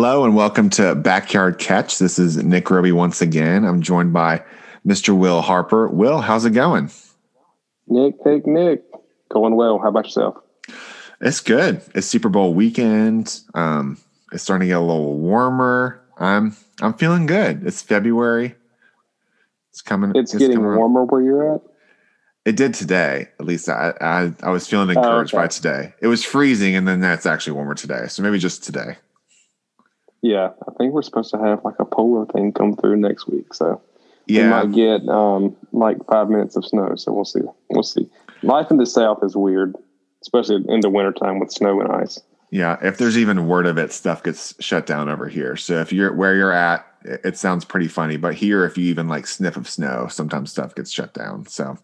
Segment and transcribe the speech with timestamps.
[0.00, 1.98] Hello and welcome to Backyard Catch.
[1.98, 3.64] This is Nick Roby once again.
[3.64, 4.44] I'm joined by
[4.86, 5.12] Mr.
[5.12, 5.88] Will Harper.
[5.88, 6.92] Will, how's it going?
[7.88, 8.84] Nick, Nick, Nick.
[9.28, 9.80] Going well.
[9.80, 10.36] How about yourself?
[11.20, 11.82] It's good.
[11.96, 13.40] It's Super Bowl weekend.
[13.54, 13.98] Um,
[14.30, 16.00] it's starting to get a little warmer.
[16.16, 17.66] I'm I'm feeling good.
[17.66, 18.54] It's February.
[19.72, 20.12] It's coming.
[20.14, 21.62] It's, it's getting coming warmer where you're at.
[22.44, 23.30] It did today.
[23.40, 25.46] At least I I, I was feeling encouraged oh, okay.
[25.46, 25.94] by today.
[26.00, 28.06] It was freezing, and then that's actually warmer today.
[28.06, 28.98] So maybe just today.
[30.22, 33.54] Yeah, I think we're supposed to have like a polar thing come through next week.
[33.54, 33.80] So
[34.26, 36.94] yeah, we might get um, like five minutes of snow.
[36.96, 37.40] So we'll see.
[37.70, 38.08] We'll see.
[38.42, 39.74] Life in the South is weird,
[40.22, 42.20] especially in the wintertime with snow and ice.
[42.50, 45.56] Yeah, if there's even word of it, stuff gets shut down over here.
[45.56, 48.16] So if you're where you're at, it sounds pretty funny.
[48.16, 51.46] But here, if you even like sniff of snow, sometimes stuff gets shut down.
[51.46, 51.78] So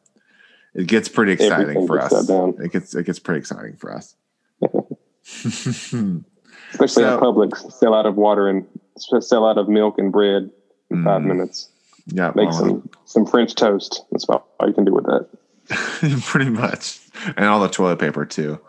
[0.75, 2.31] it gets pretty exciting Everything for us.
[2.59, 4.17] It gets it gets pretty exciting for us.
[6.75, 8.67] Especially so, at Publix, sell out of water and
[8.98, 10.50] sell out of milk and bread
[10.91, 11.69] in mm, five minutes.
[12.06, 14.03] Yeah, make well, some some French toast.
[14.11, 15.28] That's about all you can do with that.
[16.27, 17.00] pretty much,
[17.36, 18.61] and all the toilet paper too.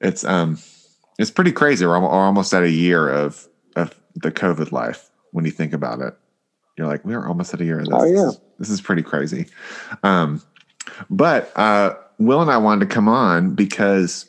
[0.00, 0.58] It's um,
[1.18, 1.84] it's pretty crazy.
[1.86, 6.00] We're we're almost at a year of of the COVID life when you think about
[6.00, 6.14] it.
[6.76, 7.94] You're like, we're almost at a year of this.
[7.94, 9.46] Oh yeah, this is pretty crazy.
[10.02, 10.42] Um,
[11.10, 14.27] but uh, Will and I wanted to come on because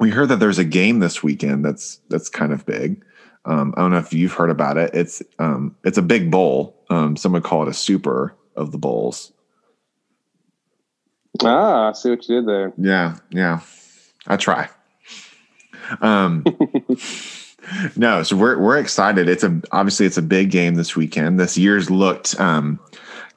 [0.00, 3.04] we heard that there's a game this weekend that's that's kind of big.
[3.44, 4.90] Um, I don't know if you've heard about it.
[4.94, 6.74] It's um, it's a big bowl.
[6.88, 9.32] Um, some would call it a super of the bowls.
[11.44, 12.72] Ah, I see what you did there.
[12.76, 13.60] Yeah, yeah.
[14.26, 14.68] I try.
[16.00, 16.44] Um,
[17.96, 19.28] no, so we're we're excited.
[19.28, 21.38] It's a obviously it's a big game this weekend.
[21.38, 22.80] This year's looked um,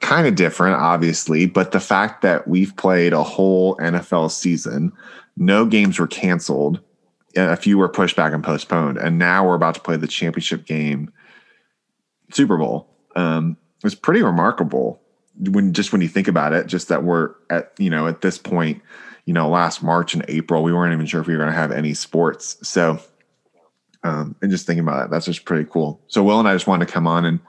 [0.00, 4.92] kind of different, obviously, but the fact that we've played a whole NFL season
[5.36, 6.80] no games were canceled.
[7.36, 10.66] A few were pushed back and postponed, and now we're about to play the championship
[10.66, 11.12] game,
[12.30, 12.88] Super Bowl.
[13.16, 15.00] Um, it was pretty remarkable
[15.36, 16.68] when just when you think about it.
[16.68, 18.80] Just that we're at you know at this point,
[19.24, 21.58] you know, last March and April, we weren't even sure if we were going to
[21.58, 22.56] have any sports.
[22.66, 23.00] So,
[24.02, 26.00] um, and just thinking about it, that's just pretty cool.
[26.08, 27.40] So, Will and I just wanted to come on and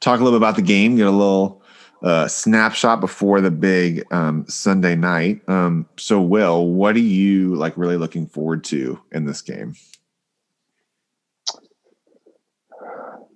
[0.00, 1.61] talk a little bit about the game, get a little
[2.02, 5.40] uh, snapshot before the big um, Sunday night.
[5.48, 9.74] Um, so, Will, what are you like really looking forward to in this game?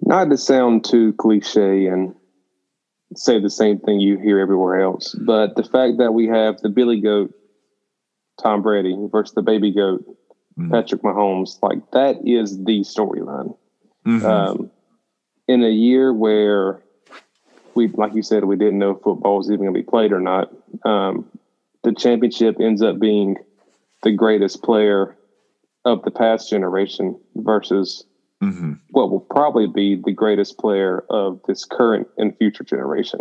[0.03, 2.15] Not to sound too cliche and
[3.15, 6.69] say the same thing you hear everywhere else, but the fact that we have the
[6.69, 7.33] Billy Goat,
[8.41, 10.04] Tom Brady versus the Baby Goat,
[10.59, 10.71] mm-hmm.
[10.71, 13.56] Patrick Mahomes, like that is the storyline.
[14.06, 14.27] Mm-hmm.
[14.27, 14.71] Um,
[15.48, 16.83] in a year where
[17.76, 20.12] we, like you said, we didn't know if football was even going to be played
[20.12, 20.50] or not.
[20.84, 21.26] Um,
[21.84, 23.37] the championship ends up being
[24.03, 25.16] the greatest player
[25.84, 28.04] of the past generation versus
[28.42, 28.72] mm-hmm.
[28.91, 33.20] what will probably be the greatest player of this current and future generation.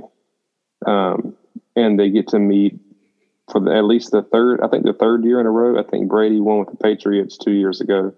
[0.86, 1.36] Um,
[1.76, 2.80] and they get to meet
[3.52, 5.80] for the, at least the third, I think the third year in a row.
[5.80, 8.14] I think Brady won with the Patriots two years ago.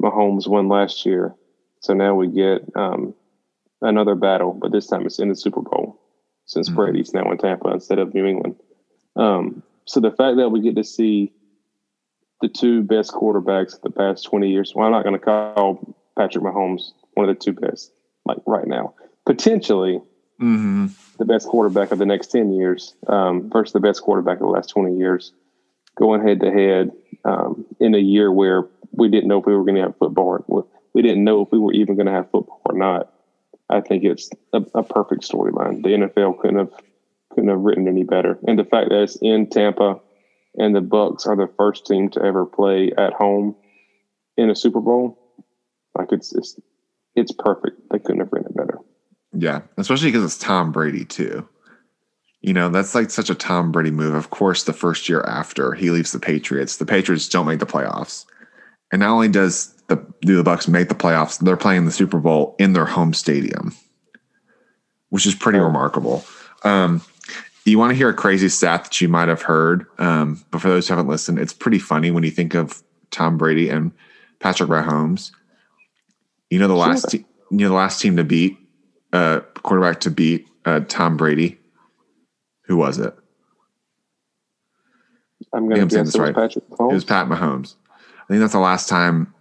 [0.00, 1.34] Mahomes won last year.
[1.80, 3.14] So now we get um,
[3.82, 6.00] another battle, but this time it's in the Super Bowl
[6.46, 6.76] since mm-hmm.
[6.76, 8.56] Brady's now in Tampa instead of New England.
[9.16, 11.32] Um, so the fact that we get to see
[12.40, 15.96] the two best quarterbacks of the past 20 years, well, I'm not going to call
[16.16, 17.92] Patrick Mahomes one of the two best,
[18.24, 18.94] like right now.
[19.26, 20.00] Potentially
[20.40, 20.86] mm-hmm.
[21.18, 24.46] the best quarterback of the next 10 years um, versus the best quarterback of the
[24.46, 25.32] last 20 years,
[25.96, 26.92] going head to head
[27.24, 30.68] um, in a year where we didn't know if we were going to have football.
[30.94, 33.12] We didn't know if we were even going to have football or not.
[33.70, 35.82] I think it's a, a perfect storyline.
[35.82, 36.72] The NFL couldn't have
[37.30, 38.38] couldn't have written any better.
[38.46, 40.00] And the fact that it's in Tampa
[40.56, 43.54] and the Bucs are the first team to ever play at home
[44.36, 45.18] in a Super Bowl,
[45.96, 46.58] like it's it's
[47.14, 47.80] it's perfect.
[47.90, 48.78] They couldn't have written it better.
[49.32, 51.48] Yeah, especially because it's Tom Brady too.
[52.40, 54.14] You know, that's like such a Tom Brady move.
[54.14, 57.66] Of course, the first year after he leaves the Patriots, the Patriots don't make the
[57.66, 58.24] playoffs.
[58.92, 62.18] And not only does the do the Bucs make the playoffs, they're playing the Super
[62.18, 63.74] Bowl in their home stadium,
[65.10, 65.64] which is pretty oh.
[65.64, 66.24] remarkable.
[66.64, 67.02] Um,
[67.66, 70.68] you want to hear a crazy stat that you might have heard, um, but for
[70.68, 73.92] those who haven't listened, it's pretty funny when you think of Tom Brady and
[74.38, 75.32] Patrick Mahomes.
[76.48, 78.56] You know the last, te- you know the last team to beat,
[79.12, 81.58] uh, quarterback to beat uh, Tom Brady.
[82.62, 83.14] Who was it?
[85.52, 86.34] I'm going to guess was right.
[86.34, 86.90] Patrick Mahomes.
[86.90, 87.74] It was Pat Mahomes.
[87.90, 89.34] I think that's the last time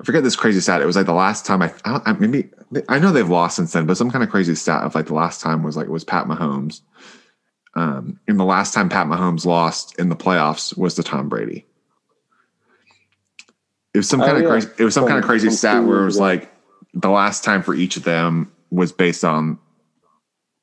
[0.00, 0.80] I forget this crazy stat.
[0.80, 2.48] It was like the last time I, I maybe
[2.88, 5.14] I know they've lost since then, but some kind of crazy stat of like the
[5.14, 6.80] last time was like it was Pat Mahomes.
[7.74, 11.66] Um, and the last time Pat Mahomes lost in the playoffs was to Tom Brady.
[13.92, 14.48] It was some Oh, kind of yeah.
[14.48, 14.68] crazy.
[14.78, 16.50] It was some kind of crazy stat where it was like
[16.94, 19.58] the last time for each of them was based on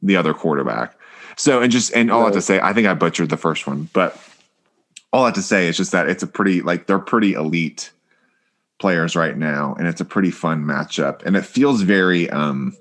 [0.01, 0.97] the other quarterback.
[1.35, 3.67] So and just and all I have to say, I think I butchered the first
[3.67, 4.19] one, but
[5.13, 7.91] all I have to say is just that it's a pretty like they're pretty elite
[8.79, 12.75] players right now, and it's a pretty fun matchup, and it feels very um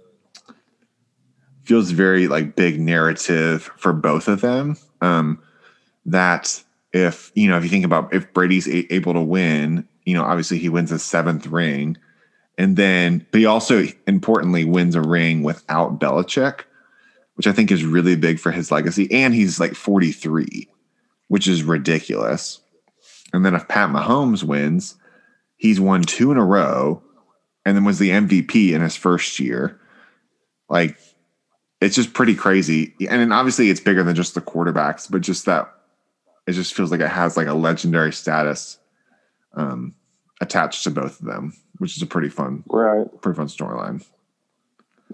[1.63, 4.77] feels very like big narrative for both of them.
[5.01, 5.43] Um,
[6.07, 6.63] that
[6.93, 10.23] if you know if you think about if Brady's a- able to win, you know
[10.23, 11.97] obviously he wins his seventh ring,
[12.59, 16.61] and then but he also importantly wins a ring without Belichick,
[17.35, 19.11] which I think is really big for his legacy.
[19.11, 20.69] And he's like forty three,
[21.29, 22.61] which is ridiculous.
[23.33, 24.95] And then if Pat Mahomes wins,
[25.57, 27.03] he's won two in a row,
[27.65, 29.81] and then was the MVP in his first year.
[30.69, 30.97] Like
[31.81, 32.95] it's just pretty crazy.
[33.01, 35.73] And then obviously it's bigger than just the quarterbacks, but just that
[36.47, 38.79] it just feels like it has like a legendary status
[39.55, 39.95] um,
[40.41, 43.07] attached to both of them, which is a pretty fun, Right.
[43.21, 44.05] pretty fun storyline.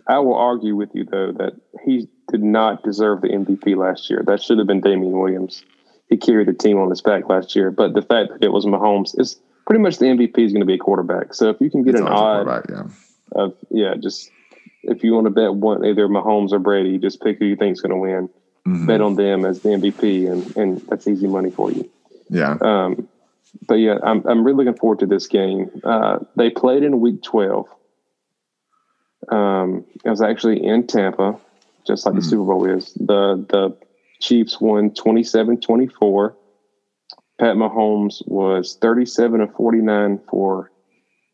[0.07, 1.53] I will argue with you though that
[1.85, 4.23] he did not deserve the MVP last year.
[4.27, 5.65] That should have been Damien Williams.
[6.09, 8.65] He carried the team on his back last year, but the fact that it was
[8.67, 11.35] Mahomes is pretty much the MVP is going to be a quarterback.
[11.35, 12.85] So if you can get It's an odd yeah.
[13.33, 14.31] of yeah, just
[14.83, 17.73] if you want to bet one either Mahomes or Brady, just pick who you think
[17.75, 18.29] is going to win.
[18.67, 18.87] Mhm.
[18.87, 21.89] Bet on them as the MVP, and and that's easy money for you.
[22.31, 22.57] Yeah.
[22.61, 23.09] Um,
[23.67, 25.71] but yeah, I'm I'm really looking forward to this game.
[25.85, 27.67] Uh, they played in week 12.
[29.29, 31.37] Um, it was actually in Tampa,
[31.87, 32.25] just like the Mhm.
[32.31, 32.93] Super Bowl is.
[32.95, 33.77] The the
[34.21, 36.35] Chiefs won 27-24.
[37.43, 40.71] Pat Mahomes was 37 of 49 for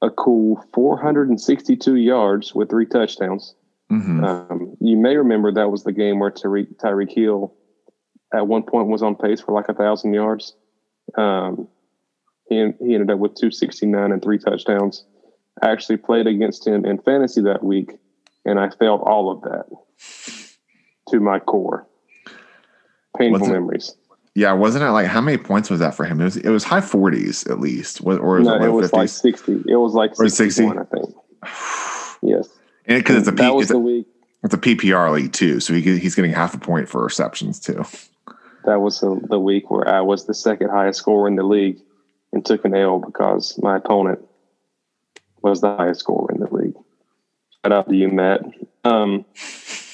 [0.01, 3.55] a cool 462 yards with three touchdowns.
[3.91, 4.25] Mhm.
[4.25, 7.53] Um, you may remember that was the game where Tyreek Tyreek Hill
[8.33, 10.55] at one point was on pace for like a thousand yards.
[11.19, 11.69] Um,
[12.49, 15.05] he, he ended up with 269 and three touchdowns.
[15.61, 17.99] I actually played against him in fantasy that week,
[18.47, 19.67] and I felt all of that
[21.11, 21.87] to my core.
[23.15, 23.95] Painful Was it- memories.
[24.35, 24.53] Yeah.
[24.53, 26.21] Wasn't it like how many points was that for him?
[26.21, 29.65] It was it was high forties at least, Wa- or No, it was like 60.
[29.67, 30.29] It was like 60?
[30.51, 31.15] 61, I think.
[32.21, 32.49] Yes.
[32.87, 34.07] And because it's a P, that was it's, the a, week.
[34.43, 37.85] it's a PPR league too, so he, he's getting half a point for receptions too.
[38.65, 41.79] that was the, the week where I was the second highest scorer in the league
[42.33, 44.19] and took an L because my opponent
[45.43, 46.75] was the highest scorer in the league.
[47.65, 48.41] Shout out to you, Matt.
[48.85, 49.25] Um,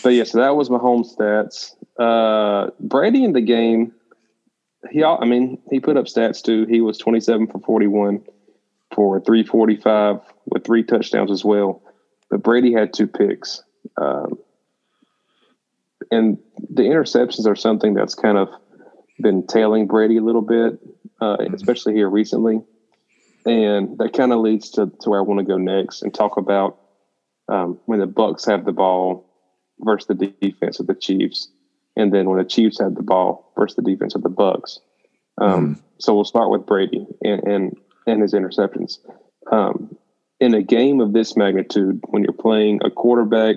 [0.03, 1.75] but yeah, so that was Mahomes stats.
[1.99, 3.93] Uh, Brady in the game,
[4.91, 6.67] he, I mean, he put up stats too.
[6.67, 8.23] He was 27 for 41
[8.95, 11.83] for 345 with three touchdowns as well.
[12.31, 13.63] But Brady had two picks.
[13.97, 14.39] Um,
[16.11, 16.39] and
[16.71, 18.49] the interceptions are something that's kind of
[19.21, 20.79] been tailing Brady a little bit,
[21.21, 22.61] uh, especially here recently.
[23.47, 26.37] And that kind of leads to, to where I want to go next and talk
[26.37, 26.79] about
[27.49, 29.29] um, when the Bucs have the ball
[29.81, 31.49] versus the defense of the Chiefs,
[31.97, 34.79] and then when the Chiefs had the ball versus the defense of the Bucs.
[35.39, 37.77] Um, So we'll start with Brady and and,
[38.07, 38.99] and his interceptions.
[39.51, 39.97] Um,
[40.41, 43.57] in a game of this magnitude, when you're playing a quarterback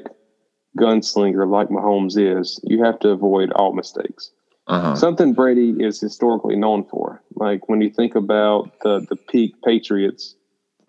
[0.77, 4.31] gunslinger like Mahomes is, you have to avoid all mistakes.
[4.67, 4.95] Uh-huh.
[4.95, 7.21] Something Brady is historically known for.
[7.35, 10.35] Like when you think about the the peak Patriots,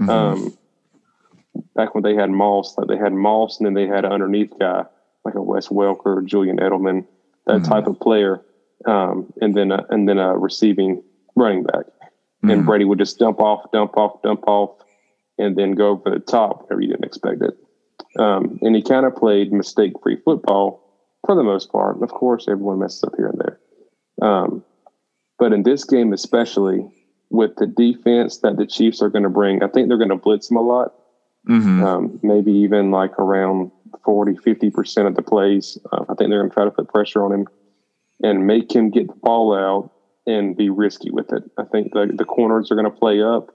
[0.00, 0.08] Mhm.
[0.08, 0.58] um,
[1.74, 4.52] back when they had Moss, like they had Moss, and then they had an underneath
[4.58, 4.84] guy
[5.24, 7.04] like a Wes Welker, Julian Edelman,
[7.48, 7.68] that Mhm.
[7.68, 8.40] type of player,
[8.86, 11.02] um, and then a, and then a receiving
[11.34, 11.86] running back.
[12.44, 12.66] And Mhm.
[12.66, 14.70] Brady would just dump off, dump off, dump off,
[15.38, 17.56] and then go over the top whenever you didn't expect it.
[18.18, 20.80] Um, and he kind of played mistake-free football
[21.26, 21.96] for the most part.
[21.96, 23.58] And of course, everyone messes up here and there.
[24.22, 24.62] Um,
[25.38, 26.88] but in this game, especially
[27.30, 30.16] with the defense that the Chiefs are going to bring, I think they're going to
[30.16, 30.92] blitz him a lot.
[31.48, 31.82] Mhm.
[31.82, 33.70] Um, maybe even like around
[34.04, 35.78] 40, 50% of the plays.
[35.92, 37.46] Uh, I think they're going to try to put pressure on him
[38.22, 39.90] and make him get the ball out
[40.26, 41.44] and be risky with it.
[41.56, 43.50] I think the, the corners are going to play up,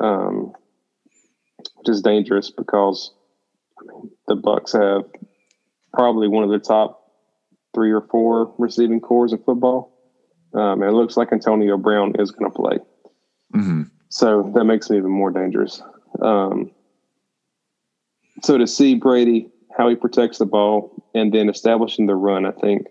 [0.00, 0.52] um,
[1.76, 3.12] which is dangerous because
[3.78, 5.10] I mean, the Bucs have
[5.92, 7.00] probably one of the top
[7.74, 9.92] three or four receiving corps in football.
[10.54, 12.78] Um, and it looks like Antonio Brown is going to play.
[13.54, 13.90] Mhm.
[14.08, 15.82] So that makes me even more dangerous.
[16.22, 16.70] Um,
[18.42, 22.52] so to see Brady, how he protects the ball, and then establishing the run, I
[22.52, 22.86] think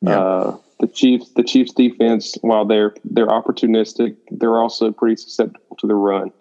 [0.00, 0.18] Yeah.
[0.20, 5.86] uh, the Chiefs, the Chiefs defense, while they're they're opportunistic, they're also pretty susceptible to
[5.86, 6.32] the run.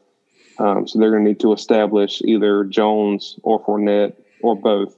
[0.60, 4.96] Um, so they're going to need to establish either Jones or Fournette or both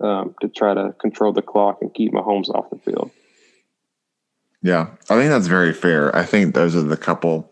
[0.00, 3.10] um, to try to control the clock and keep Mahomes off the field.
[4.62, 6.14] Yeah, I think that's very fair.
[6.14, 7.50] I think those are the couple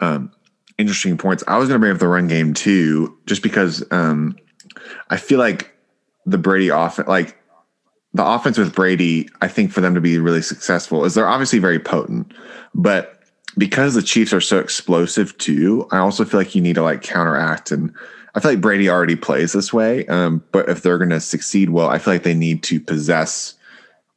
[0.00, 0.30] um,
[0.78, 1.42] interesting points.
[1.46, 4.36] I was going to bring up the run game too, just because um,
[5.10, 5.74] I feel like
[6.26, 7.36] the Brady offense, like
[8.12, 11.58] the offense with Brady, I think for them to be really successful is they're obviously
[11.58, 12.32] very potent,
[12.74, 13.16] but
[13.58, 17.02] because the Chiefs are so explosive too, I also feel like you need to like
[17.02, 17.70] counteract.
[17.70, 17.94] And
[18.34, 20.06] I feel like Brady already plays this way.
[20.06, 23.54] Um, but if they're going to succeed well, I feel like they need to possess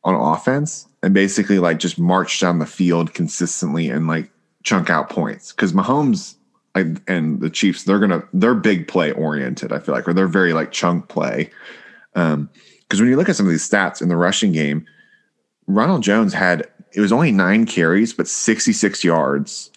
[0.04, 4.30] on offense and basically like just march down the field consistently and like
[4.64, 5.52] chunk out points.
[5.52, 6.36] Because Mahomes
[6.76, 9.72] and the Chiefs, they're gonna they're big play oriented.
[9.74, 11.50] I feel like, or they're very like chunk play.
[12.16, 12.50] Um,
[12.82, 14.86] because when you look at some of these stats in the rushing game,
[15.68, 19.72] Ronald Jones had it was only nine carries, but 66 yards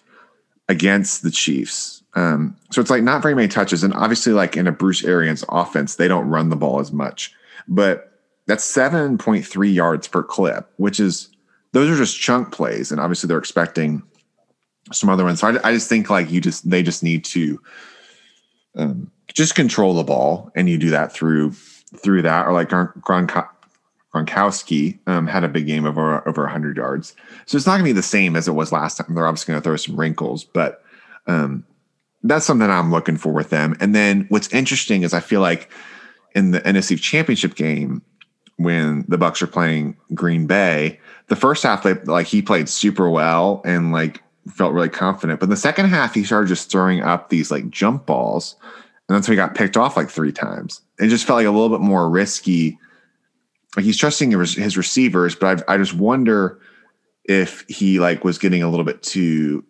[0.67, 2.03] against the Chiefs.
[2.15, 3.83] Um, so it's like not very many touches.
[3.83, 7.33] And obviously, like in a Bruce Arians offense, they don't run the ball as much.
[7.67, 8.11] But
[8.47, 11.29] that's 7.3 yards per clip, which is
[11.71, 12.91] those are just chunk plays.
[12.91, 14.03] And obviously they're expecting
[14.91, 15.39] some other ones.
[15.39, 17.61] So I, I just think like you just they just need to
[18.75, 23.47] um, just control the ball, and you do that through through that, or like Gronk,
[24.13, 27.15] Gronkowski um, had a big game of over over 100 yards.
[27.45, 29.15] So it's not going to be the same as it was last time.
[29.15, 30.83] They're obviously going to throw some wrinkles, but
[31.27, 31.65] um,
[32.23, 33.75] that's something I'm looking for with them.
[33.79, 35.71] And then what's interesting is I feel like
[36.35, 38.01] in the NFC Championship game
[38.57, 43.09] when the Bucs are playing Green Bay, the first half they like he played super
[43.09, 45.39] well and like felt really confident.
[45.39, 48.55] But in the second half, he started just throwing up these like jump balls.
[49.07, 50.81] And that's when he got picked off like three times.
[50.99, 52.77] It just felt like a little bit more risky.
[53.75, 56.59] Like he's trusting his receivers, but I, I just wonder
[57.25, 59.63] if he like was getting a little bit too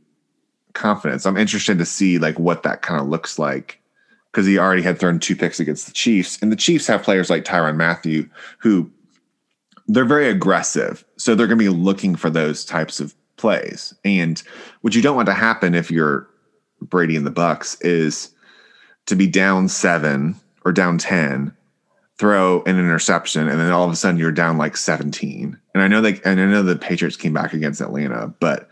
[0.73, 1.21] confident.
[1.21, 3.79] So I'm interested to see like what that kind of looks like
[4.31, 7.29] because he already had thrown two picks against the Chiefs, and the Chiefs have players
[7.29, 8.27] like Tyrann Mathieu
[8.57, 8.89] who
[9.87, 13.93] they're very aggressive, so they're going to be looking for those types of plays.
[14.05, 14.41] And
[14.79, 16.29] what you don't want to happen if you're
[16.81, 18.29] Brady and the Bucs is
[19.05, 21.53] to be down seven or down 10,
[22.17, 25.59] throw an interception, and then all of a sudden you're down like 17.
[25.73, 28.69] And I know they and I know the Patriots came back against Atlanta, but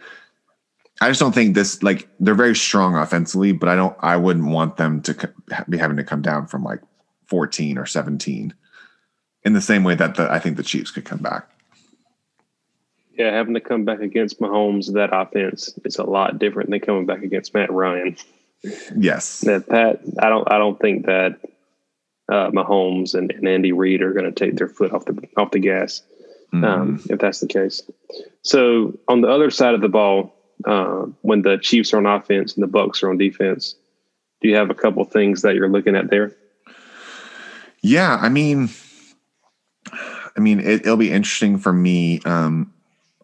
[1.01, 4.51] I just don't think this like they're very strong offensively, but I don't I wouldn't
[4.51, 5.33] want them to
[5.67, 6.79] be having to come down from like
[7.27, 8.53] 14 or 17
[9.43, 11.50] in the same way that the, I think the Chiefs could come back.
[13.21, 17.05] Yeah, having to come back against Mahomes, that offense is a lot different than coming
[17.05, 18.17] back against Matt Ryan.
[18.97, 20.01] Yes, that Pat.
[20.19, 20.51] I don't.
[20.51, 21.39] I don't think that
[22.31, 25.51] uh, Mahomes and, and Andy Reid are going to take their foot off the off
[25.51, 26.01] the gas.
[26.51, 27.83] Um, if that's the case.
[28.41, 30.33] So on the other side of the ball,
[30.65, 33.75] uh, when the Chiefs are on offense and the Bucs are on defense,
[34.41, 36.33] do you have a couple things that you're looking at there?
[37.83, 38.69] Yeah, I mean,
[40.35, 42.19] I mean, it, will be interesting for me.
[42.25, 42.73] Um,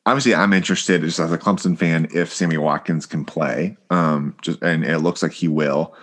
[0.08, 3.78] obviously I'm interested just as a Clemson fan if Sammy Watkins can play.
[3.90, 5.94] Um, just and it looks like he will.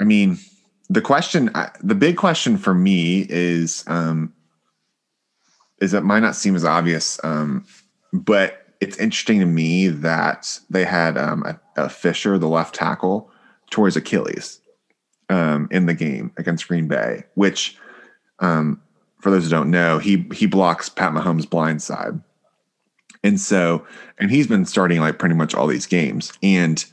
[0.00, 0.38] I mean,
[0.88, 1.50] the question,
[1.82, 4.32] the big question for me is, um,
[5.80, 7.66] is it might not seem as obvious, um,
[8.12, 13.30] but it's interesting to me that they had um, a, a Fisher, the left tackle,
[13.70, 14.60] towards Achilles
[15.28, 17.76] um, in the game against Green Bay, which,
[18.38, 18.80] um,
[19.20, 22.20] for those who don't know, he he blocks Pat Mahomes' blind side.
[23.24, 23.86] And so,
[24.18, 26.32] and he's been starting like pretty much all these games.
[26.42, 26.84] And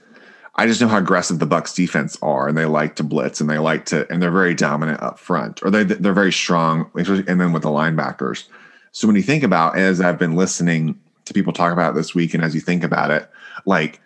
[0.55, 3.49] I just know how aggressive the Bucs defense are, and they like to blitz, and
[3.49, 7.39] they like to, and they're very dominant up front, or they they're very strong, and
[7.39, 8.45] then with the linebackers.
[8.91, 12.33] So when you think about, as I've been listening to people talk about this week,
[12.33, 13.29] and as you think about it,
[13.65, 14.01] like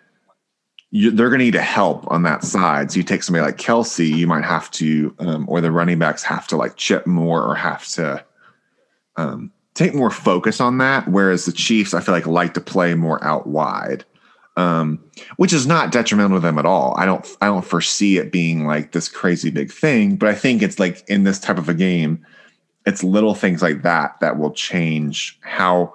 [0.90, 2.92] you, they're going to need a help on that side.
[2.92, 6.22] So you take somebody like Kelce, you might have to, um, or the running backs
[6.22, 8.24] have to like chip more, or have to
[9.16, 11.08] um, take more focus on that.
[11.08, 14.04] Whereas the Chiefs, I feel like like to play more out wide,
[14.56, 15.02] um,
[15.36, 16.94] which is not detrimental to them at all.
[16.96, 20.62] I don't I don't foresee it being like this crazy big thing, but I think
[20.62, 22.24] it's like in this type of a game,
[22.86, 25.94] it's little things like that that will change how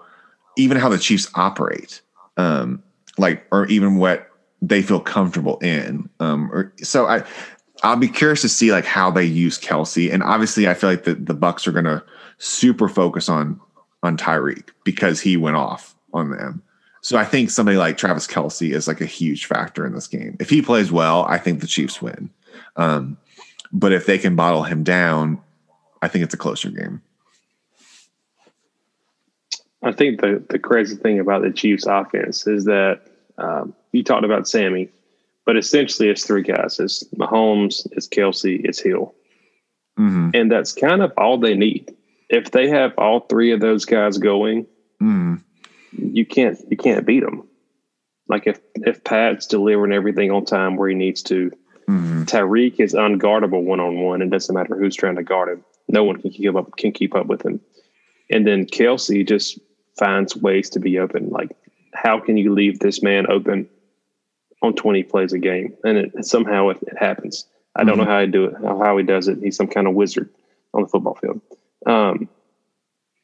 [0.57, 2.01] even how the Chiefs operate,
[2.37, 2.83] um,
[3.17, 4.27] like or even what
[4.61, 6.09] they feel comfortable in.
[6.19, 7.23] Um, or so I.
[7.81, 10.11] I'll be curious to see like how they use Kelce.
[10.11, 12.03] and obviously, I feel like the the Bucs are going to
[12.39, 13.59] super focus on
[14.03, 16.61] on Tyreek because he went off on them.
[17.01, 20.35] So I think somebody like Travis Kelce is like a huge factor in this game.
[20.39, 22.29] If he plays well, I think the Chiefs win.
[22.75, 23.17] Um,
[23.71, 25.41] but if they can bottle him down,
[26.01, 27.01] I think it's a closer game.
[29.81, 33.01] I think the the crazy thing about the Chiefs offense is that
[33.37, 34.89] um, you talked about Sammy,
[35.45, 39.15] but essentially it's three guys: it's Mahomes, it's Kelce, it's Hill,
[39.97, 40.31] mm-hmm.
[40.33, 41.95] and that's kind of all they need
[42.29, 44.67] if they have all three of those guys going,
[45.01, 45.41] mm.
[45.91, 47.47] you can't you can't beat them.
[48.27, 51.51] Like if if Pat's delivering everything on time where he needs to,
[51.89, 52.25] Mhm.
[52.25, 54.21] Tyreek is unguardable one on one.
[54.21, 55.65] It doesn't matter who's trying to guard him.
[55.87, 57.59] No one can keep up can keep up with him.
[58.29, 59.59] And then Kelce just
[59.97, 61.29] finds ways to be open.
[61.29, 61.49] Like
[61.93, 63.67] how can you leave this man open
[64.61, 65.75] on 20 plays a game?
[65.83, 67.47] And it, somehow it, it happens.
[67.75, 69.39] I don't know how he do it, how he does it.
[69.41, 70.29] He's some kind of wizard
[70.73, 71.41] on the football field.
[71.85, 72.29] Um,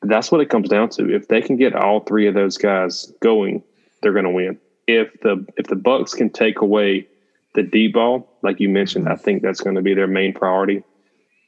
[0.02, 1.14] that's what it comes down to.
[1.14, 3.64] If they can get all three of those guys going,
[4.02, 4.58] they're going to win.
[4.88, 7.08] If the if the Bucs can take away
[7.56, 10.84] the deep ball, like you mentioned, I think that's going to be their main priority.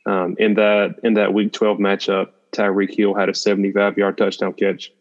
[0.08, 4.54] Um, in that in that Week 12 matchup, Tyreek Hill had a 75 yard touchdown
[4.54, 4.92] catch,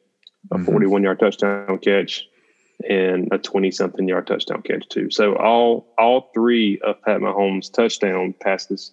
[0.50, 0.66] a Mhm.
[0.66, 2.26] 41 yard touchdown catch,
[2.88, 5.08] and a 20 something yard touchdown catch too.
[5.10, 8.92] So all all three of Pat Mahomes' touchdown passes,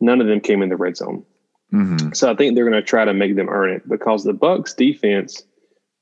[0.00, 1.24] none of them came in the red zone.
[1.72, 2.14] Mhm.
[2.16, 4.74] So I think they're going to try to make them earn it because the Bucs
[4.76, 5.42] defense,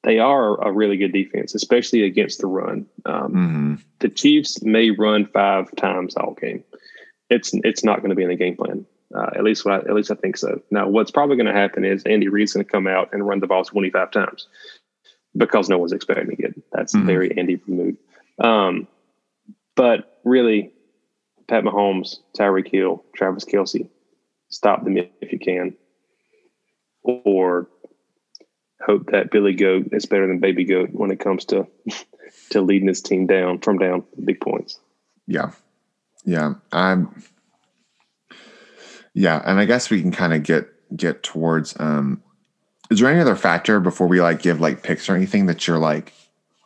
[0.05, 2.87] they are a really good defense, especially against the run.
[3.05, 3.33] Um,
[3.79, 3.85] Mhm.
[4.01, 6.65] The Chiefs may run five times all game.
[7.31, 8.87] It's it's not going to be in the game plan.
[9.15, 10.61] Uh, at least what I, at least I think so.
[10.71, 13.41] Now, what's probably going to happen is Andy Reid's going to come out and run
[13.41, 14.47] the ball 25 times
[15.37, 16.55] because no one's expecting it.
[16.73, 17.07] That's Mhm.
[17.07, 17.97] very Andy move.
[18.39, 18.87] Um,
[19.77, 20.73] but really,
[21.49, 23.89] Pat Mahomes, Tyreek Hill, Travis Kelce,
[24.49, 25.75] stop them if you can,
[27.03, 27.69] or
[28.85, 31.67] hope that Billy Goat is better than Baby Goat when it comes to
[32.51, 34.79] to leading his team down from down big points.
[35.27, 35.53] Yeah.
[36.25, 36.55] Yeah.
[36.73, 37.23] I'm
[39.15, 42.23] yeah, and I guess we can kind of get get towards um
[42.91, 45.79] is there any other factor before we like give like picks or anything that you're
[45.79, 46.13] like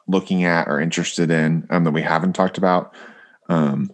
[0.07, 2.95] looking at or interested in um that we haven't talked about?
[3.49, 3.91] Um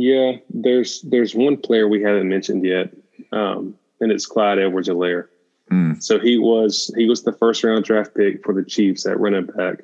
[0.00, 2.90] Yeah, there's there's one player we haven't mentioned yet,
[3.32, 5.26] um, and it's Clyde Edwards-Helaire.
[5.70, 9.20] mm, So he was he was the first round draft pick for the Chiefs at
[9.20, 9.80] running back.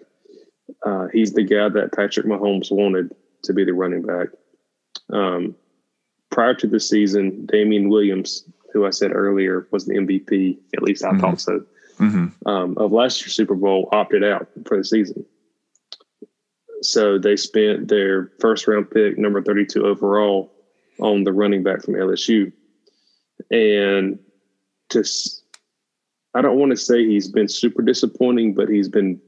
[0.82, 4.28] Uh, he's the guy that Patrick Mahomes wanted to be the running back.
[5.12, 5.54] Um,
[6.30, 11.04] prior to the season, Damien Williams, who I said earlier was the MVP, at least
[11.04, 11.20] I Mhm.
[11.20, 11.62] thought so,
[11.98, 15.26] mhm, um, of last year's Super Bowl, opted out for the season.
[16.82, 20.52] So they spent their first round pick, number 32 overall,
[21.00, 22.52] on the running back from LSU.
[23.50, 24.18] And
[24.90, 25.42] just,
[26.34, 29.20] I don't want to say he's been super disappointing, but he's been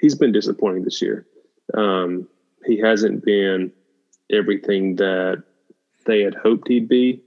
[0.00, 1.26] he's been disappointing this year.
[1.74, 2.28] Um,
[2.64, 3.72] he hasn't been
[4.30, 5.42] everything that
[6.06, 7.22] they had hoped he'd be.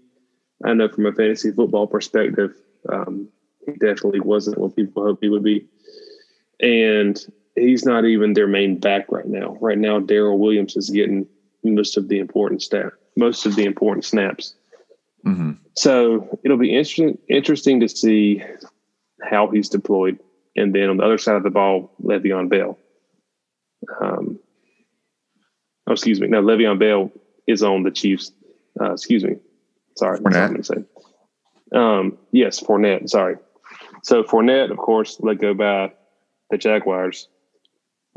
[0.63, 2.55] I know from a fantasy football perspective,
[2.89, 3.29] um,
[3.65, 5.67] he definitely wasn't what people hoped he would be.
[6.59, 7.19] And
[7.55, 9.57] he's not even their main back right now.
[9.61, 11.27] Right now, Darrel Williams is getting
[11.63, 14.55] most of the important stat, most of the important snaps.
[15.25, 15.57] mhm.
[15.75, 18.43] So it'll be interesting interesting to see
[19.21, 20.19] how he's deployed.
[20.55, 22.77] And then on the other side of the ball, Le'Veon Bell.
[24.01, 24.39] Um,
[25.87, 26.27] oh, excuse me.
[26.27, 27.11] No, Le'Veon Bell
[27.47, 28.31] is on the Chiefs.
[28.79, 29.35] Uh, excuse me.
[29.95, 30.83] Sorry, that's what I'm going to say.
[31.73, 33.09] Um, yes, Fournette.
[33.09, 33.37] Sorry.
[34.03, 35.93] So Fournette, of course, let go by
[36.49, 37.29] the Jaguars.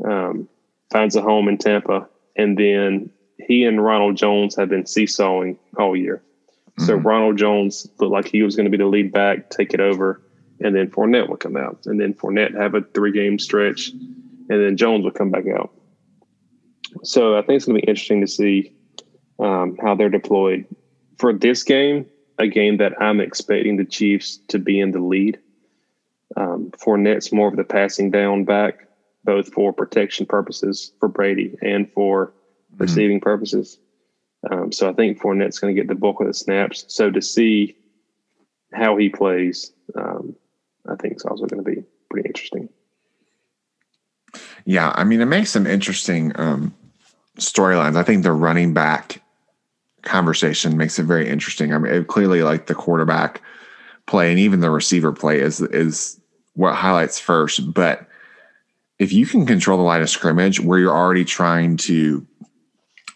[0.03, 0.49] Um,
[0.91, 5.95] finds a home in Tampa, and then he and Ronald Jones have been seesawing all
[5.95, 6.21] year.
[6.79, 7.05] So Mhm.
[7.05, 10.21] Ronald Jones looked like he was going to be the lead back, take it over,
[10.59, 14.61] and then Fournette would come out, and then Fournette have a three game stretch, and
[14.61, 15.71] then Jones would come back out.
[17.03, 18.73] So I think it's going to be interesting to see
[19.39, 20.65] um, how they're deployed
[21.17, 22.05] for this game,
[22.39, 25.39] a game that I'm expecting the Chiefs to be in the lead.
[26.37, 28.84] Um, Fournette's more of the passing down back,
[29.25, 32.31] both for protection purposes for Brady and for
[32.77, 33.77] receiving purposes.
[34.49, 36.85] Um, so I think Fournette's going to get the bulk of the snaps.
[36.87, 37.75] So to see
[38.71, 40.35] how he plays, um,
[40.87, 42.69] I think it's also going to be pretty interesting.
[44.65, 46.75] Yeah, I mean, it makes some interesting um,
[47.37, 47.95] storylines.
[47.95, 49.21] I think the running back
[50.01, 51.73] conversation makes it very interesting.
[51.73, 53.41] I mean, it, clearly, like the quarterback
[54.05, 56.19] play and even the receiver play is is
[56.53, 57.73] what highlights first.
[57.73, 58.07] But
[58.99, 62.25] if you can control the line of scrimmage where you're already trying to,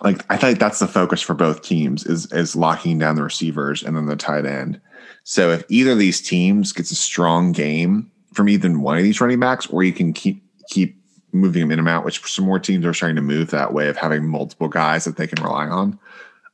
[0.01, 3.83] like, I think that's the focus for both teams is is locking down the receivers
[3.83, 4.79] and then the tight end.
[5.23, 9.21] So if either of these teams gets a strong game from even one of these
[9.21, 10.97] running backs, or you can keep keep
[11.31, 13.87] moving them in and out, which some more teams are starting to move that way
[13.87, 15.99] of having multiple guys that they can rely on.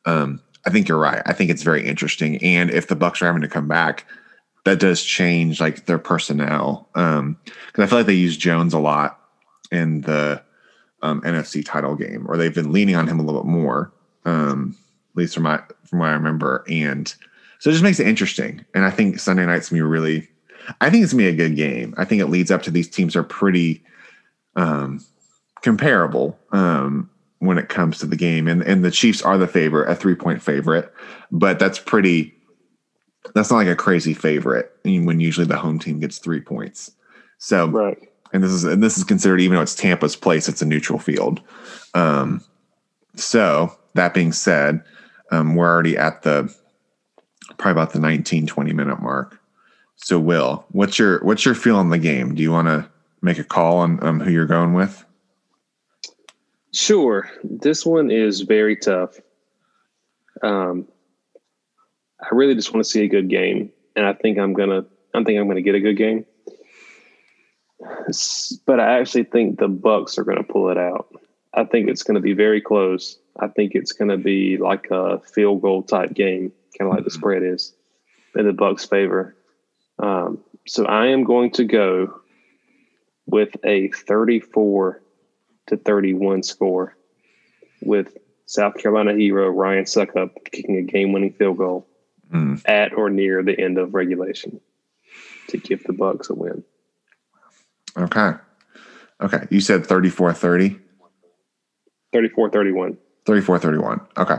[0.06, 1.22] Um, I think you're right.
[1.26, 2.44] I think it's very interesting.
[2.44, 4.06] And if the Bucs are having to come back,
[4.66, 6.90] that does change like their personnel.
[6.96, 9.20] Um, because I feel like they use Jones a lot
[9.72, 10.44] in the
[11.02, 13.94] um, NFC title game, or they've been leaning on him a little bit more,
[14.26, 14.76] um,
[15.12, 16.66] at least from my from what I remember.
[16.68, 17.08] And
[17.60, 18.66] so it just makes it interesting.
[18.74, 20.28] And I think Sunday night's gonna be really.
[20.82, 21.94] I think it's gonna be a good game.
[21.98, 23.84] I think it leads up to these teams are pretty
[24.56, 25.06] um,
[25.62, 29.90] comparable um, when it comes to the game, and and the Chiefs are the favorite,
[29.90, 30.92] a three point favorite,
[31.32, 32.35] but that's pretty.
[33.34, 36.92] That's not like a crazy favorite when usually the home team gets three points.
[37.38, 37.98] So, right.
[38.34, 41.00] and this is and this is considered even though it's Tampa's place, it's a neutral
[41.00, 41.42] field.
[41.94, 42.44] Um,
[43.16, 44.84] so that being said,
[45.32, 46.54] um, we're already at the
[47.58, 49.40] probably about the 19, 20 minute mark.
[49.98, 52.36] So, Will, what's your what's your feel on the game?
[52.36, 52.88] Do you want to
[53.22, 55.04] make a call on um, who you're going with?
[56.74, 57.30] Sure.
[57.44, 59.18] This one is very tough.
[60.44, 60.88] Um,
[62.22, 64.86] I really just want to see a good game, and I think I'm gonna.
[65.14, 66.26] I think I'm gonna get a good game.
[68.66, 71.08] But I actually think the Bucs are going to pull it out.
[71.54, 73.18] I think it's going to be very close.
[73.40, 77.00] I think it's going to be like a field goal type game, kind of like
[77.00, 77.06] mm-hmm.
[77.06, 77.74] the spread is
[78.36, 79.36] in the Bucs' favor.
[80.00, 82.22] Um, so I am going to go
[83.26, 85.02] with a 34
[85.68, 86.96] to 31 score
[87.82, 91.88] with South Carolina hero Ryan Succop kicking a game winning field goal
[92.36, 92.62] mm.
[92.66, 94.60] at or near the end of regulation
[95.48, 96.64] to give the Bucs a win.
[97.98, 98.32] Okay.
[99.22, 99.48] Okay.
[99.50, 100.80] You said 34 30?
[102.14, 102.98] 34 31.
[103.26, 104.02] 34 31.
[104.18, 104.38] Okay.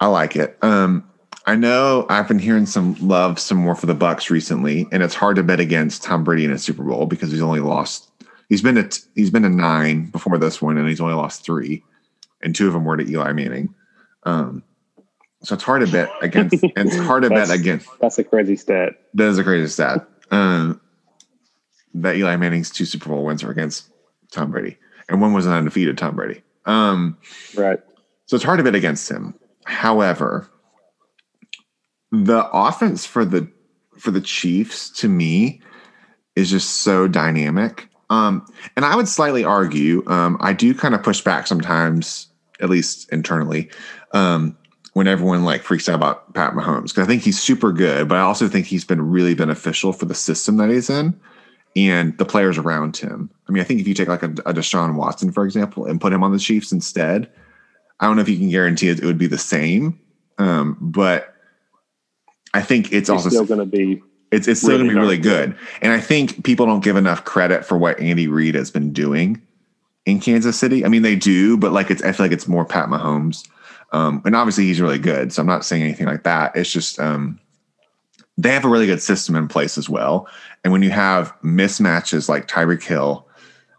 [0.00, 0.58] I like it.
[0.62, 1.08] Um,
[1.46, 5.14] I know I've been hearing some love some more for the Bucs recently, and it's
[5.14, 8.10] hard to bet against Tom Brady in a Super Bowl because he's only lost.
[8.48, 11.82] He's been at he's been a nine before this one, and he's only lost three,
[12.42, 13.74] and two of them were to Eli Manning.
[14.24, 14.62] Um,
[15.42, 17.88] so it's hard to bet against, and it's hard to bet against.
[18.00, 18.94] That's a crazy stat.
[19.14, 20.06] That is a crazy stat.
[20.30, 20.80] Um,
[21.94, 23.90] that Eli Manning's two Super Bowl wins are against
[24.30, 24.78] Tom Brady,
[25.08, 26.42] and one was an undefeated Tom Brady.
[26.64, 27.18] Um,
[27.56, 27.80] right.
[28.26, 29.34] So it's hard to bet against him.
[29.64, 30.48] However,
[32.10, 33.50] the offense for the
[33.98, 35.60] for the Chiefs to me
[36.36, 37.88] is just so dynamic.
[38.10, 42.28] Um, and I would slightly argue, um, I do kind of push back sometimes,
[42.60, 43.70] at least internally,
[44.12, 44.56] um,
[44.92, 48.18] when everyone like freaks out about Pat Mahomes because I think he's super good, but
[48.18, 51.18] I also think he's been really beneficial for the system that he's in
[51.74, 53.30] and the players around him.
[53.48, 56.00] I mean, I think if you take like a, a Deshaun Watson, for example, and
[56.00, 57.30] put him on the Chiefs instead,
[58.00, 59.98] I don't know if you can guarantee it, it would be the same.
[60.38, 61.34] Um, but
[62.52, 65.00] I think it's, also still going to be it's it's still really going to be
[65.00, 65.56] really good.
[65.80, 69.40] And I think people don't give enough credit for what Andy Reid has been doing
[70.04, 70.84] in Kansas City.
[70.84, 73.46] I mean, they do, but like it's I feel like it's more Pat Mahomes.
[73.92, 76.56] Um, and obviously he's really good, so I'm not saying anything like that.
[76.56, 77.38] It's just um,
[78.38, 80.26] they have a really good system in place as well.
[80.64, 83.26] And when you have mismatches like Tyreek Hill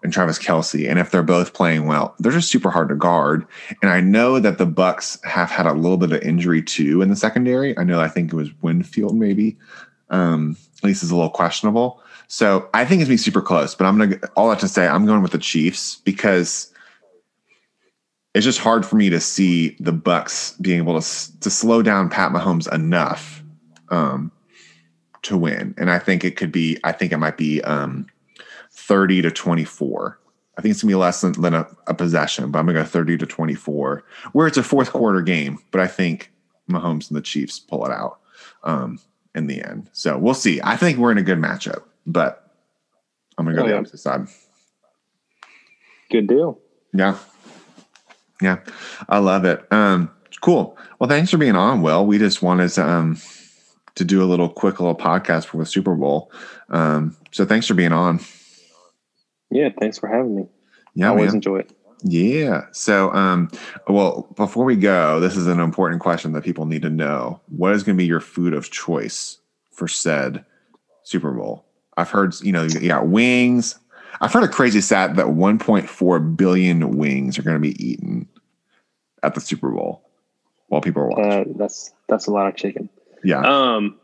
[0.04, 3.46] and Travis Kelce, and if they're both playing well, they're just super hard to guard.
[3.82, 7.10] And I know that the Bucs have had a little bit of injury too in
[7.10, 7.78] the secondary.
[7.78, 9.58] I know I think it was Winfield maybe.
[10.10, 12.02] Um, at least is a little questionable.
[12.28, 13.74] So I think it's gonna be super close.
[13.74, 16.73] But I'm gonna all that to say I'm going with the Chiefs because
[18.34, 22.10] it's just hard for me to see the Bucs being able to to slow down
[22.10, 23.44] Pat Mahomes enough
[23.90, 24.32] um,
[25.24, 25.76] to win.
[25.78, 26.78] And I think it could be.
[26.84, 27.62] I think it might be.
[27.62, 28.08] Um,
[28.74, 30.20] 30 to 24.
[30.58, 32.86] I think it's gonna be less than, than a, a, possession, but I'm gonna go
[32.86, 35.58] 30 to 24, where it's a fourth quarter game.
[35.72, 36.32] But I think
[36.70, 38.20] Mahomes and the Chiefs pull it out
[38.64, 39.00] um,
[39.34, 39.90] in the end.
[39.94, 40.60] So we'll see.
[40.64, 42.52] I think we're in a good matchup, but
[43.38, 44.28] I'm gonna go oh, the opposite side.
[46.12, 46.60] Good deal.
[46.94, 47.18] Yeah.
[48.42, 48.60] Yeah.
[49.10, 49.66] I love it.
[49.72, 50.10] Um,
[50.42, 50.78] cool.
[51.00, 52.06] Well, thanks for being on, Will.
[52.06, 53.18] We just wanted to um
[53.96, 56.32] to do a little quick little podcast for the Super Bowl.
[56.70, 58.20] Um, so thanks for being on.
[59.52, 60.48] Yeah, thanks for having me.
[60.96, 61.36] Yeah, I always man.
[61.36, 61.72] enjoy it.
[62.04, 62.66] Yeah.
[62.72, 63.50] So, um,
[63.88, 67.40] well, before we go, this is an important question that people need to know.
[67.50, 69.38] What is going to be your food of choice
[69.72, 70.44] for said
[71.04, 71.66] Super Bowl?
[71.96, 73.80] I've heard, you know, you got wings.
[74.22, 78.28] I've heard a crazy stat that 1.4 billion wings are going to be eaten
[79.22, 80.04] at the Super Bowl
[80.68, 81.32] while people are watching.
[81.32, 82.90] Uh, that's that's a lot of chicken.
[83.24, 83.42] Yeah.
[83.42, 84.00] Um,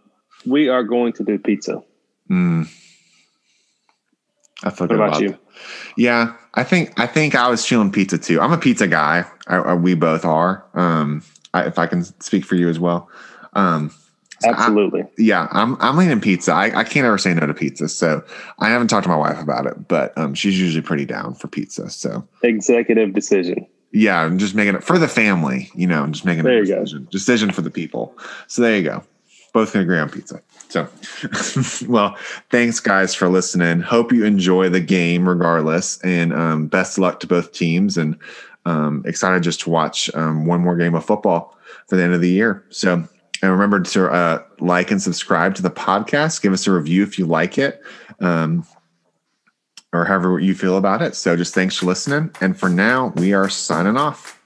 [0.46, 1.84] we are going to do pizza.
[2.30, 2.68] Mm.
[4.64, 5.30] I feel what about, about you?
[5.30, 5.40] That.
[5.98, 8.42] Yeah, I think I think I was feeling pizza too.
[8.42, 9.26] I'm a pizza guy.
[9.48, 10.66] I, I, we both are.
[10.74, 13.10] Um, I, if I can speak for you as well.
[13.54, 14.09] Um, so
[14.44, 15.04] Absolutely.
[15.04, 16.54] I, yeah, I'm I'm leaning pizza.
[16.54, 17.90] I, I can't ever say no to pizza.
[17.90, 18.24] So
[18.60, 21.48] I haven't talked to my wife about it, but um, she's usually pretty down for
[21.48, 21.90] pizza.
[21.90, 23.68] So executive decision.
[23.92, 25.70] Yeah, I'm just making it for the family.
[25.74, 27.08] You know, I'm just making there a decision.
[27.12, 28.18] Decision for the people.
[28.48, 29.04] So there you go.
[29.52, 30.42] Both can agree on pizza.
[30.70, 30.88] So,
[31.88, 32.16] well,
[32.52, 33.82] thanks guys for listening.
[33.82, 37.98] Hope you enjoy the game regardless, and um, best luck to both teams.
[37.98, 38.16] And
[38.66, 42.22] um, excited just to watch um, one more game of football for the end of
[42.22, 42.64] the year.
[42.70, 43.08] So,
[43.42, 46.42] and remember to uh, like and subscribe to the podcast.
[46.42, 47.82] Give us a review if you like it.
[48.20, 48.66] Um,
[49.92, 51.16] or however you feel about it.
[51.16, 52.32] So just thanks for listening.
[52.42, 54.39] And for now, we are signing off.